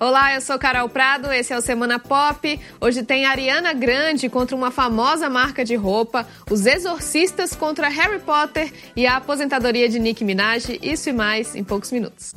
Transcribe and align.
Olá, 0.00 0.32
eu 0.32 0.40
sou 0.40 0.56
Carol 0.60 0.88
Prado, 0.88 1.32
esse 1.32 1.52
é 1.52 1.58
o 1.58 1.60
Semana 1.60 1.98
Pop. 1.98 2.60
Hoje 2.80 3.02
tem 3.02 3.26
Ariana 3.26 3.72
Grande 3.72 4.28
contra 4.28 4.54
uma 4.54 4.70
famosa 4.70 5.28
marca 5.28 5.64
de 5.64 5.74
roupa, 5.74 6.24
os 6.48 6.66
exorcistas 6.66 7.56
contra 7.56 7.88
Harry 7.88 8.20
Potter 8.20 8.72
e 8.94 9.08
a 9.08 9.16
aposentadoria 9.16 9.88
de 9.88 9.98
Nicki 9.98 10.24
Minaj, 10.24 10.78
isso 10.80 11.08
e 11.08 11.12
mais 11.12 11.56
em 11.56 11.64
poucos 11.64 11.90
minutos. 11.90 12.32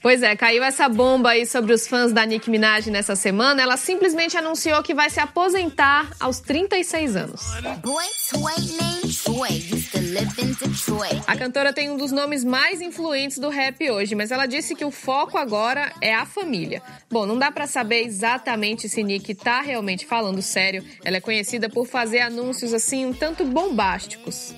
Pois 0.00 0.22
é, 0.22 0.36
caiu 0.36 0.62
essa 0.62 0.88
bomba 0.88 1.30
aí 1.30 1.44
sobre 1.44 1.72
os 1.72 1.88
fãs 1.88 2.12
da 2.12 2.24
Nicki 2.24 2.48
Minaj 2.48 2.88
nessa 2.88 3.16
semana. 3.16 3.60
Ela 3.60 3.76
simplesmente 3.76 4.36
anunciou 4.36 4.80
que 4.80 4.94
vai 4.94 5.10
se 5.10 5.18
aposentar 5.18 6.08
aos 6.20 6.38
36 6.38 7.16
anos. 7.16 7.40
A 11.26 11.36
cantora 11.36 11.72
tem 11.72 11.90
um 11.90 11.96
dos 11.96 12.12
nomes 12.12 12.44
mais 12.44 12.80
influentes 12.80 13.38
do 13.38 13.48
rap 13.48 13.90
hoje, 13.90 14.14
mas 14.14 14.30
ela 14.30 14.46
disse 14.46 14.74
que 14.74 14.84
o 14.84 14.90
foco 14.90 15.36
agora 15.36 15.92
é 16.00 16.14
a 16.14 16.24
família. 16.24 16.82
Bom, 17.10 17.26
não 17.26 17.38
dá 17.38 17.50
para 17.50 17.66
saber 17.66 18.04
exatamente 18.04 18.88
se 18.88 19.02
Nicki 19.02 19.34
tá 19.34 19.60
realmente 19.60 20.06
falando 20.06 20.40
sério. 20.40 20.84
Ela 21.04 21.18
é 21.18 21.20
conhecida 21.20 21.68
por 21.68 21.86
fazer 21.86 22.20
anúncios 22.20 22.72
assim 22.72 23.06
um 23.06 23.12
tanto 23.12 23.44
bombásticos. 23.44 24.54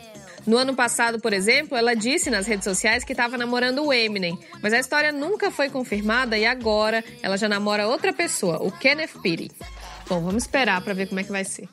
No 0.47 0.57
ano 0.57 0.75
passado, 0.75 1.21
por 1.21 1.33
exemplo, 1.33 1.77
ela 1.77 1.95
disse 1.95 2.31
nas 2.31 2.47
redes 2.47 2.65
sociais 2.65 3.05
que 3.05 3.13
estava 3.13 3.37
namorando 3.37 3.85
o 3.85 3.93
Eminem, 3.93 4.39
mas 4.63 4.73
a 4.73 4.79
história 4.79 5.13
nunca 5.13 5.51
foi 5.51 5.69
confirmada 5.69 6.39
e 6.39 6.47
agora 6.47 7.05
ela 7.23 7.37
já 7.37 7.49
namora 7.49 7.87
outra 7.87 8.15
pessoa, 8.15 8.57
o 8.63 8.73
Kenneth 8.73 9.21
Petty. 9.23 9.51
Bom, 10.09 10.23
vamos 10.23 10.45
esperar 10.45 10.81
para 10.81 10.95
ver 10.95 11.07
como 11.07 11.21
é 11.21 11.25
que 11.25 11.31
vai 11.31 11.45
ser. 11.45 11.69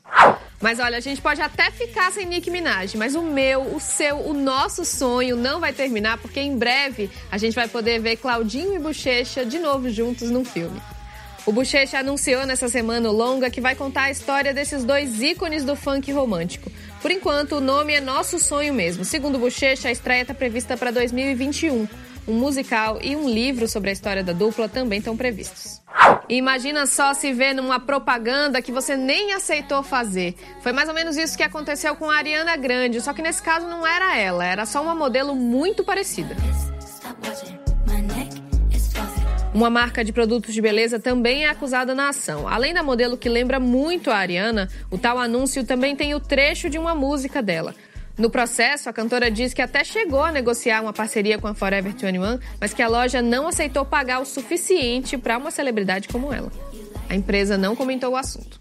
Mas 0.61 0.79
olha, 0.79 0.97
a 0.97 1.01
gente 1.01 1.21
pode 1.21 1.41
até 1.41 1.69
ficar 1.69 2.11
sem 2.11 2.25
Nick 2.25 2.49
Minaj, 2.49 2.95
mas 2.95 3.13
o 3.13 3.21
meu, 3.21 3.75
o 3.75 3.79
seu, 3.79 4.17
o 4.19 4.33
nosso 4.33 4.85
sonho 4.85 5.35
não 5.35 5.59
vai 5.59 5.73
terminar 5.73 6.17
porque 6.17 6.39
em 6.39 6.57
breve 6.57 7.09
a 7.29 7.37
gente 7.37 7.53
vai 7.53 7.67
poder 7.67 7.99
ver 7.99 8.17
Claudinho 8.17 8.73
e 8.73 8.79
Bochecha 8.79 9.45
de 9.45 9.59
novo 9.59 9.89
juntos 9.89 10.31
num 10.31 10.45
filme. 10.45 10.81
O 11.45 11.51
Bochecha 11.51 11.99
anunciou 11.99 12.45
nessa 12.45 12.67
semana 12.67 13.11
longa 13.11 13.51
que 13.51 13.61
vai 13.61 13.75
contar 13.75 14.03
a 14.03 14.11
história 14.11 14.51
desses 14.51 14.83
dois 14.83 15.21
ícones 15.21 15.63
do 15.63 15.75
funk 15.75 16.11
romântico. 16.11 16.71
Por 17.01 17.11
enquanto, 17.11 17.57
o 17.57 17.61
nome 17.61 17.93
é 17.93 18.01
Nosso 18.01 18.39
Sonho 18.39 18.73
mesmo. 18.73 19.05
Segundo 19.05 19.37
Bochecha, 19.37 19.89
a 19.89 19.91
estreia 19.91 20.23
está 20.23 20.33
prevista 20.33 20.75
para 20.75 20.89
2021. 20.89 21.87
Um 22.27 22.33
musical 22.33 22.97
e 22.99 23.15
um 23.15 23.29
livro 23.29 23.67
sobre 23.67 23.91
a 23.91 23.93
história 23.93 24.23
da 24.23 24.33
dupla 24.33 24.67
também 24.67 24.97
estão 24.97 25.15
previstos. 25.15 25.84
Imagina 26.27 26.87
só 26.87 27.13
se 27.13 27.31
ver 27.31 27.53
numa 27.53 27.79
propaganda 27.79 28.61
que 28.61 28.71
você 28.71 28.97
nem 28.97 29.33
aceitou 29.33 29.83
fazer. 29.83 30.35
Foi 30.61 30.71
mais 30.71 30.89
ou 30.89 30.95
menos 30.95 31.17
isso 31.17 31.37
que 31.37 31.43
aconteceu 31.43 31.95
com 31.95 32.09
a 32.09 32.17
Ariana 32.17 32.55
Grande, 32.55 32.99
só 32.99 33.13
que 33.13 33.21
nesse 33.21 33.43
caso 33.43 33.67
não 33.67 33.85
era 33.85 34.17
ela, 34.17 34.43
era 34.43 34.65
só 34.65 34.81
uma 34.81 34.95
modelo 34.95 35.35
muito 35.35 35.83
parecida. 35.83 36.35
Uma 39.53 39.69
marca 39.69 40.03
de 40.03 40.11
produtos 40.11 40.53
de 40.53 40.61
beleza 40.61 40.99
também 40.99 41.45
é 41.45 41.49
acusada 41.49 41.95
na 41.95 42.09
ação. 42.09 42.47
Além 42.47 42.73
da 42.73 42.83
modelo 42.83 43.17
que 43.17 43.29
lembra 43.29 43.59
muito 43.59 44.11
a 44.11 44.17
Ariana, 44.17 44.67
o 44.91 44.97
tal 44.97 45.17
anúncio 45.17 45.63
também 45.63 45.95
tem 45.95 46.13
o 46.13 46.19
trecho 46.19 46.69
de 46.69 46.77
uma 46.77 46.93
música 46.93 47.41
dela. 47.41 47.73
No 48.17 48.29
processo, 48.29 48.89
a 48.89 48.93
cantora 48.93 49.29
diz 49.29 49.53
que 49.53 49.61
até 49.61 49.83
chegou 49.83 50.23
a 50.23 50.31
negociar 50.31 50.81
uma 50.81 50.93
parceria 50.93 51.37
com 51.37 51.47
a 51.47 51.53
Forever 51.53 51.91
21, 51.91 52.39
mas 52.59 52.73
que 52.73 52.81
a 52.81 52.87
loja 52.87 53.21
não 53.21 53.47
aceitou 53.47 53.83
pagar 53.83 54.19
o 54.19 54.25
suficiente 54.25 55.17
para 55.17 55.37
uma 55.37 55.51
celebridade 55.51 56.07
como 56.07 56.31
ela. 56.31 56.49
A 57.09 57.15
empresa 57.15 57.57
não 57.57 57.75
comentou 57.75 58.13
o 58.13 58.15
assunto. 58.15 58.59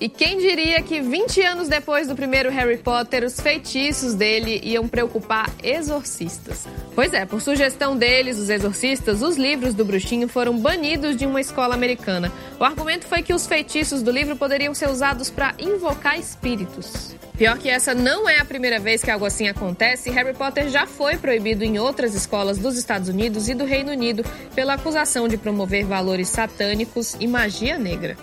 E 0.00 0.08
quem 0.08 0.38
diria 0.38 0.82
que 0.82 1.00
20 1.00 1.42
anos 1.42 1.68
depois 1.68 2.08
do 2.08 2.16
primeiro 2.16 2.50
Harry 2.50 2.78
Potter, 2.78 3.24
os 3.24 3.38
feitiços 3.38 4.14
dele 4.14 4.60
iam 4.64 4.88
preocupar 4.88 5.50
exorcistas? 5.62 6.66
Pois 6.94 7.12
é, 7.12 7.26
por 7.26 7.40
sugestão 7.40 7.96
deles, 7.96 8.38
os 8.38 8.48
exorcistas, 8.48 9.20
os 9.20 9.36
livros 9.36 9.74
do 9.74 9.84
bruxinho 9.84 10.28
foram 10.28 10.56
banidos 10.56 11.16
de 11.16 11.26
uma 11.26 11.40
escola 11.40 11.74
americana. 11.74 12.32
O 12.58 12.62
argumento 12.62 13.06
foi 13.06 13.20
que 13.20 13.34
os 13.34 13.48
feitiços 13.48 14.00
do 14.00 14.12
livro 14.12 14.36
poderiam 14.36 14.72
ser 14.72 14.88
usados 14.88 15.28
para 15.28 15.54
invocar 15.58 16.16
espíritos. 16.16 17.16
Pior 17.36 17.58
que 17.58 17.68
essa 17.68 17.94
não 17.94 18.28
é 18.28 18.38
a 18.38 18.44
primeira 18.44 18.78
vez 18.78 19.02
que 19.02 19.10
algo 19.10 19.26
assim 19.26 19.48
acontece, 19.48 20.08
Harry 20.08 20.34
Potter 20.34 20.68
já 20.68 20.86
foi 20.86 21.16
proibido 21.16 21.64
em 21.64 21.80
outras 21.80 22.14
escolas 22.14 22.58
dos 22.58 22.78
Estados 22.78 23.08
Unidos 23.08 23.48
e 23.48 23.54
do 23.54 23.64
Reino 23.64 23.90
Unido 23.90 24.24
pela 24.54 24.74
acusação 24.74 25.26
de 25.26 25.36
promover 25.36 25.84
valores 25.84 26.28
satânicos 26.28 27.16
e 27.18 27.26
magia 27.26 27.76
negra. 27.76 28.16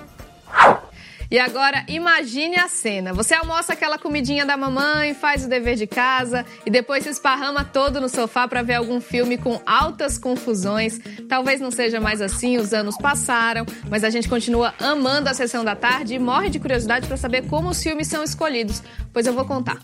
E 1.32 1.40
agora 1.40 1.86
imagine 1.88 2.58
a 2.58 2.68
cena. 2.68 3.14
Você 3.14 3.34
almoça 3.34 3.72
aquela 3.72 3.98
comidinha 3.98 4.46
da 4.46 4.58
mamãe, 4.58 5.14
faz 5.14 5.46
o 5.46 5.48
dever 5.48 5.78
de 5.78 5.88
casa 5.88 6.46
e 6.66 6.70
depois 6.70 7.06
se 7.06 7.10
esparrama 7.10 7.64
todo 7.64 8.02
no 8.02 8.10
sofá 8.10 8.50
para 8.50 8.62
ver 8.62 8.74
algum 8.74 9.00
filme 9.00 9.38
com 9.38 9.62
altas 9.66 10.18
confusões. 10.18 11.00
Talvez 11.30 11.62
não 11.62 11.72
seja 11.72 12.02
mais 12.02 12.22
assim, 12.22 12.58
os 12.58 12.74
anos 12.74 12.98
passaram, 12.98 13.66
mas 13.90 14.04
a 14.04 14.10
gente 14.10 14.28
continua 14.28 14.74
amando 14.78 15.30
a 15.30 15.34
sessão 15.34 15.64
da 15.64 15.74
tarde 15.74 16.16
e 16.16 16.20
morre 16.20 16.50
de 16.50 16.60
curiosidade 16.60 17.08
para 17.08 17.16
saber 17.16 17.48
como 17.48 17.70
os 17.70 17.82
filmes 17.82 18.10
são 18.10 18.22
escolhidos. 18.22 18.84
Pois 19.14 19.26
eu 19.26 19.32
vou 19.32 19.46
contar. 19.46 19.80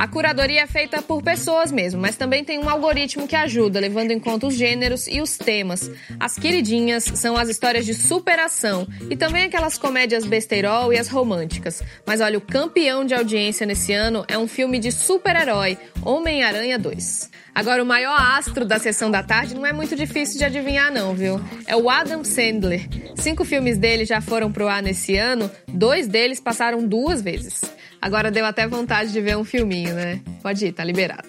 A 0.00 0.08
curadoria 0.08 0.62
é 0.62 0.66
feita 0.66 1.02
por 1.02 1.22
pessoas 1.22 1.70
mesmo, 1.70 2.00
mas 2.00 2.16
também 2.16 2.42
tem 2.42 2.58
um 2.58 2.70
algoritmo 2.70 3.28
que 3.28 3.36
ajuda, 3.36 3.78
levando 3.78 4.12
em 4.12 4.18
conta 4.18 4.46
os 4.46 4.54
gêneros 4.54 5.06
e 5.06 5.20
os 5.20 5.36
temas. 5.36 5.90
As 6.18 6.36
queridinhas 6.36 7.04
são 7.04 7.36
as 7.36 7.50
histórias 7.50 7.84
de 7.84 7.92
superação 7.92 8.88
e 9.10 9.14
também 9.14 9.44
aquelas 9.44 9.76
comédias 9.76 10.24
besteirol 10.24 10.90
e 10.90 10.96
as 10.98 11.08
românticas. 11.08 11.82
Mas 12.06 12.22
olha, 12.22 12.38
o 12.38 12.40
campeão 12.40 13.04
de 13.04 13.12
audiência 13.12 13.66
nesse 13.66 13.92
ano 13.92 14.24
é 14.26 14.38
um 14.38 14.48
filme 14.48 14.78
de 14.78 14.90
super-herói, 14.90 15.76
Homem-Aranha 16.02 16.78
2. 16.78 17.30
Agora, 17.54 17.82
o 17.82 17.86
maior 17.86 18.18
astro 18.18 18.64
da 18.64 18.78
sessão 18.78 19.10
da 19.10 19.22
tarde 19.22 19.54
não 19.54 19.66
é 19.66 19.72
muito 19.72 19.94
difícil 19.94 20.38
de 20.38 20.46
adivinhar, 20.46 20.90
não, 20.90 21.14
viu? 21.14 21.38
É 21.66 21.76
o 21.76 21.90
Adam 21.90 22.24
Sandler. 22.24 22.88
Cinco 23.16 23.44
filmes 23.44 23.76
dele 23.76 24.06
já 24.06 24.22
foram 24.22 24.50
pro 24.50 24.66
ar 24.66 24.82
nesse 24.82 25.14
ano, 25.16 25.50
dois 25.68 26.08
deles 26.08 26.40
passaram 26.40 26.86
duas 26.86 27.20
vezes. 27.20 27.60
Agora 28.00 28.30
deu 28.30 28.46
até 28.46 28.66
vontade 28.66 29.12
de 29.12 29.20
ver 29.20 29.36
um 29.36 29.44
filminho, 29.44 29.89
né? 29.94 30.20
Pode 30.42 30.66
ir, 30.66 30.72
tá 30.72 30.84
liberado. 30.84 31.28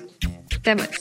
Até 0.55 0.75
mais. 0.75 1.00